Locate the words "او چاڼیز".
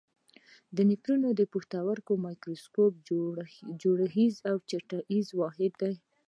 4.49-5.27